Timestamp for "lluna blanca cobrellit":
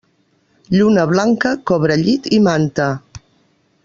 0.77-2.31